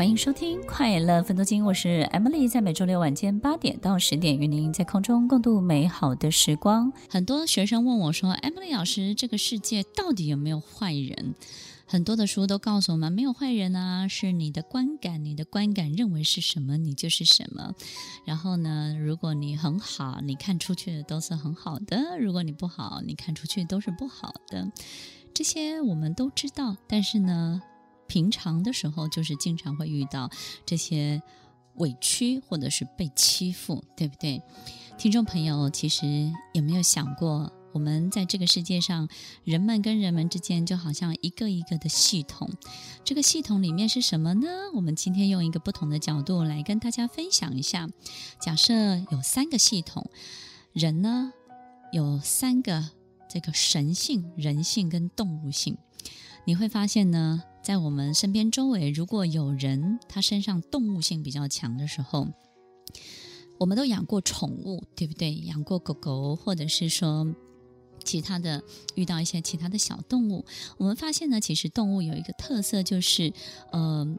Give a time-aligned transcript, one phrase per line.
[0.00, 6.90] 欢迎收听《快乐分多金》，我是 Emily，在每周六晚间八点到十点，与您在空中共度美好的时光。
[7.10, 11.34] 很多学生问我说：“Emily 老师，这个世界到底有没有坏人？”
[11.84, 17.74] 很多的书都告诉我们，没有坏人啊，是你的观感，你的观感认为是什么，你就是什么。
[18.24, 24.72] 然后呢，如果你很好，你看出去的都是很好的；如果你不好，你看出去都是不好的。
[25.34, 27.60] 这些我们都知道，但是呢，
[28.10, 30.28] 平常的时候就是经常会遇到
[30.66, 31.22] 这些
[31.76, 34.42] 委屈或者是被欺负，对不对？
[34.98, 37.52] 听众朋友，其实有没有想过？
[37.72, 39.08] 我们在这个世界上，
[39.44, 42.50] 人们跟人们之间就好像一个一个的系统。
[43.04, 44.48] 这个系统里面是什么呢？
[44.74, 47.88] 我们今天用一个不同的角度来跟大家分享一下。
[48.40, 50.10] 假设有三个系统，
[50.72, 51.32] 人呢
[51.92, 52.90] 有三个
[53.28, 55.78] 这个神性、人性跟动物性。
[56.44, 62.26] 你会发现呢，在我们身边周围，如果有人他身上动物性比较强的时候，
[63.58, 65.32] 我们都养过宠物，对不对？
[65.36, 67.32] 养过狗狗，或者是说。
[68.02, 68.62] 其他的
[68.94, 70.44] 遇到一些其他的小动物，
[70.78, 73.32] 我们发现呢，其实动物有一个特色，就是，
[73.72, 74.18] 嗯，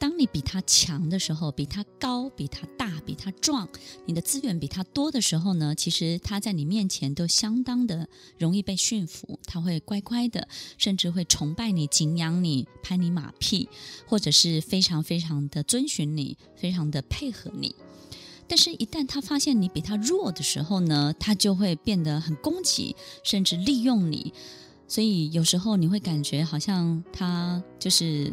[0.00, 3.68] 当你比他强的时候，比他高、比他大、比他壮，
[4.06, 13.68] 你的资源比他多的时候呢，其实他在你面前都相当的容易被驯服，他会乖乖的，甚至会崇拜你、敬仰你、拍你马屁，
[14.06, 17.76] 或者是非常非常的遵循你，非常的配合你。
[18.48, 24.32] 但是，一旦他发现你比他弱的时候呢，他就会变得很攻击，甚至利用你。
[24.88, 28.32] 所以有时候你会感觉好像他就是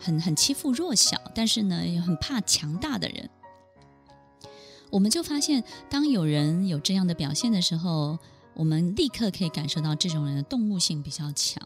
[0.00, 3.30] 很很欺负弱小，但是呢，又很怕强大的人。
[4.90, 8.18] 我们就发现，当有人有这样的表现的时候，
[8.54, 11.62] 我们立刻可以感受到这种人的动物性比较强。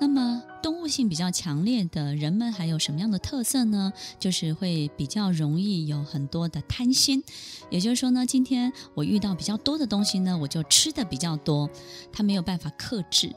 [0.00, 3.92] 那么，动物性比较强烈的人们还有什么样的特色呢？
[4.18, 7.22] 就是会比较容易有很多的贪心。
[7.68, 11.68] 也就是说呢，今天我遇到比较多的东西呢，我就吃的比较多，
[12.10, 13.34] 他没有办法克制。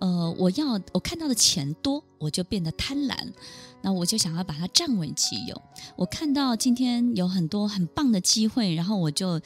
[0.00, 3.16] 呃，我要我看到的钱多，我就变得贪婪，
[3.82, 5.62] 那我就想要把它占为己有。
[5.96, 9.40] 我看到今天有很多很棒的机会，然后我就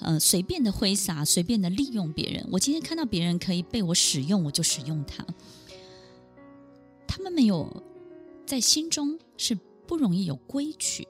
[0.00, 2.46] 呃随便的挥洒，随便的利用别人。
[2.50, 5.24] 我今天看到别人可以被我使用，我就使用他。
[7.06, 7.82] 他们没有
[8.46, 11.06] 在心中是不容易有规矩，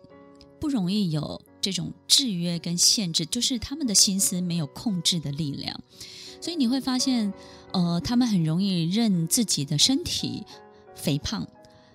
[0.58, 5.80] 不容易有这种制约跟限制，就是他们的心思没有控制的力量。
[6.40, 7.32] 所以你会发现，
[7.72, 10.44] 呃，他们很容易任自己的身体
[10.94, 11.46] 肥胖，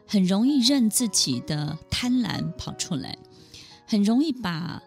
[0.07, 3.17] 很容易任自己的贪婪跑出来，
[3.87, 4.83] 很容易把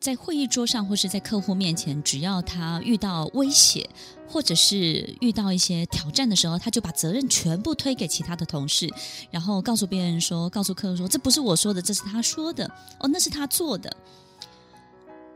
[0.00, 3.88] 在会议桌上或是在客户面前，只要他遇到威胁
[4.26, 8.88] 或者是遇到一些挑战的时候，他就把责任全部推给其他的同事，
[9.30, 12.66] 然后告诉别人说，告诉客户说，这不是我说的，这是他说的，
[13.00, 13.94] 哦，那是他做的。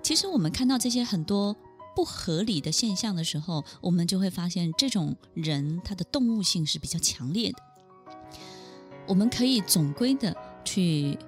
[0.03, 1.55] 其实我们看到这些很多。
[2.01, 7.59] 不合理的现象的时候，我们就会发现这种人他的动物性是比较强烈的。
[9.07, 10.35] 我们可以总归的
[10.65, 11.19] 去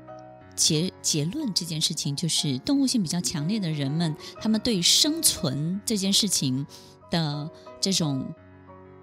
[0.57, 6.67] 结结论这件事情，就是动物性比较强烈的人们，他们对生存这件事情
[7.11, 8.35] 的这种。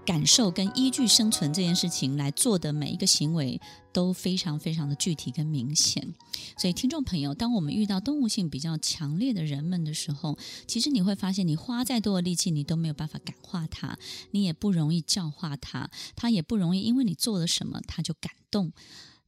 [0.09, 3.61] 感受跟依据生存这件事情来做的每一个行为
[3.93, 6.15] 都非常非常的具体跟明显，
[6.57, 13.99] 所以听众朋友，当我们遇到动物性比较强烈的人们的时候，其实你会发现，你花再多的力气，你都没有办法感化他，
[14.31, 18.73] 你也不容易教化他，他也不容易因为你做了什么他就感动，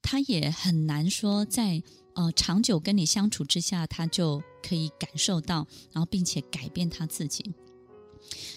[0.01, 1.83] 他也很难说在
[2.15, 7.53] 呃长久跟你相处之下，他就可以感受到，然后并且改变他自己。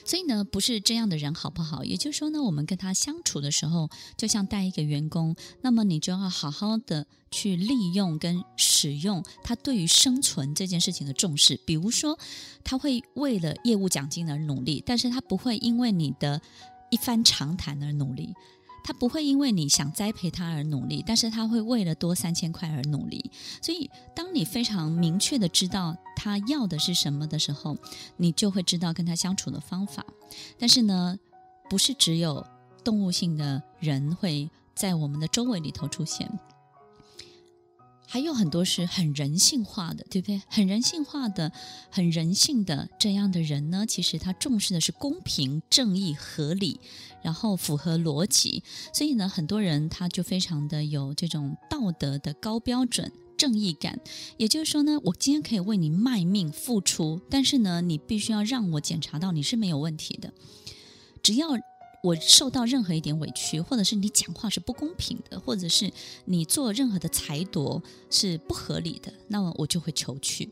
[0.05, 1.85] 所以呢，不是这样的人好不好？
[1.85, 11.59] 也就是说呢，我们跟他相处的时候，就像带一个员工，那么你就要好好的去利用跟使用他对于生存这件事情的重视。
[11.65, 12.19] 比如说，
[12.63, 16.41] 他会为了业务奖金而努力，但是他不会因为你的
[16.91, 18.35] 一番长谈而努力。
[18.85, 23.31] 他不会因为你想栽培他而努力，但是他会为了多三千块而努力。
[23.63, 27.77] 所以，当你非常明确的知道他要的是什么的时候，
[28.19, 30.05] 你就会知道跟他相处的方法。
[30.59, 31.19] 但是呢，
[31.71, 32.47] 不是只有
[32.85, 36.31] 动物性的人会在我们的周围里头出现。
[38.15, 40.41] 还有很多是很人性化的，对不对？
[40.47, 41.51] 很人性化的、
[41.91, 46.79] 很人性的这样的人呢，其实他重视的是公平、正义、合理，
[47.25, 48.63] 然后符合逻辑。
[48.93, 53.99] 所以呢，很多人他就非常的有这种道德的高标准、正义感。
[54.37, 60.33] 也就是说呢，我今天可以为你卖命付出，但是呢，你必须要让我检查到你是没有问题的。
[61.21, 61.49] 只要
[62.05, 65.91] 我受到任何一点委屈，或者是你讲话是不公平的，或者是
[66.27, 70.51] 你做任何的裁夺是不合理的，那么我就会求去。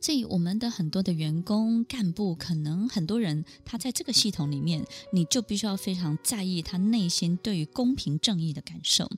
[0.00, 9.10] 所以，我们的很多的员工干部，可能很多人他在这个系统里面，你就必须要非常在意他内心对于公平正义的感受。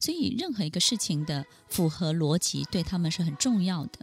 [0.00, 3.98] 所以，任何一个事情的符合逻辑，对他们是很重要的。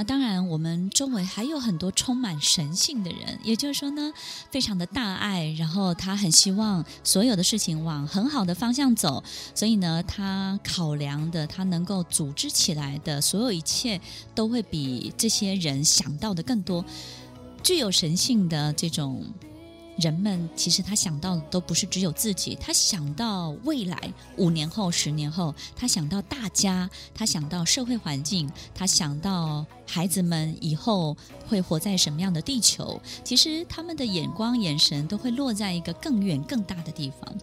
[0.00, 4.10] 那当然，我们周围还有很多充满神性的人，也就是说呢，
[4.50, 9.22] 非常的大爱，然后他很希望所有的事情往很好的方向走，
[9.54, 14.00] 所以呢，他考量的，他能够组织起来的所有一切，
[14.34, 16.82] 都会比这些人想到的更多，
[17.62, 19.22] 具有神性的这种。
[20.00, 31.16] 人们其实他想到的都不是只有自己，他想到未来五年后、十年后，他想到大家，他想到社会环境，他想到孩子们以后
[31.46, 33.00] 会活在什么样的地球。
[33.22, 37.34] 其实他们的眼光、眼神都会落在一个更远、更大的地方。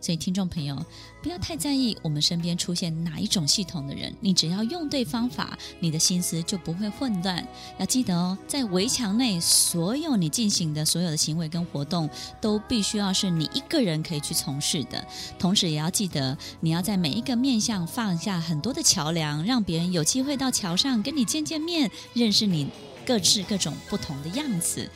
[0.00, 0.84] 所以，听众朋友，
[1.22, 7.46] 不要太在意我们身边出现哪一种系统的人，你只要用对方法，你的心思就不会混乱。
[7.78, 12.08] 要记得哦，在围墙内，所有你进行的所有的行为跟活动，
[12.40, 15.04] 都必须要是你一个人可以去从事的。
[15.38, 22.68] 同时，也要记得，你要在每一个面向放下很多的桥梁，让别人有机会到桥上跟你见见面，认识你
[23.04, 24.88] 各式各种不同的样子。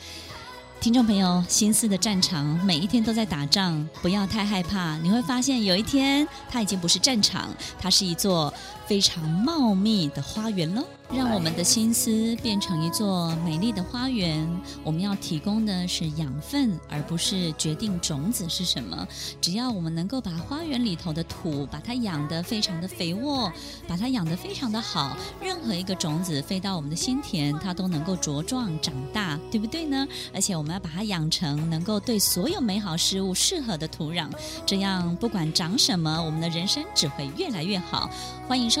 [0.81, 4.97] 听众朋友，心思的战场每一天都在打仗，不要太害怕。
[4.97, 7.49] 你会发现，有一天它已经不是战场，
[7.79, 8.51] 它是一座
[8.91, 10.85] 非常茂密的花园喽。
[11.13, 14.47] 让我们的心思变成一座美丽的花园。
[14.81, 19.05] 我们要提供的是养分，而不是决定种子是什么。
[19.41, 23.51] 只要我们能够把花园里头的土，把它养得非常的肥沃，
[23.89, 30.07] 把它养得非常的好，任何一个种子飞到我们的心田，它都能够茁壮长大，对不对呢？
[30.33, 34.29] 而且我们要把它养成能够对所有美好事物适合的土壤，
[34.65, 38.09] 这样不管长什么，我们的人生只会越来越好。
[38.47, 38.80] 欢迎收